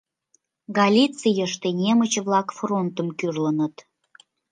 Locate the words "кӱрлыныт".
3.17-3.75